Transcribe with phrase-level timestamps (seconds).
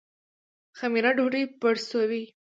[0.77, 2.23] خمیره ډوډۍ پړسوي